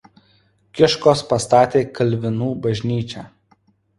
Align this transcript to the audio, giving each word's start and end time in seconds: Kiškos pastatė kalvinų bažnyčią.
Kiškos 0.79 1.21
pastatė 1.33 1.83
kalvinų 1.99 2.49
bažnyčią. 2.65 3.27